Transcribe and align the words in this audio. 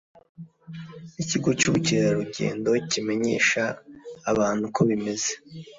ikigo 1.21 1.49
cy 1.59 1.67
ubukerarugendo 1.69 2.69
kimenyesha 2.91 3.63
abantu 4.31 4.61
uko 4.69 4.81
bimeze 4.89 5.31